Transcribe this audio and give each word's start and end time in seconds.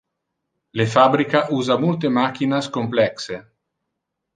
Le 0.79 0.87
fabrica 0.93 1.43
usa 1.59 1.77
multe 1.85 2.13
machinas 2.19 2.75
complexe. 2.79 3.43